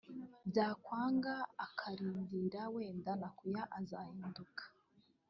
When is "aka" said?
1.65-1.89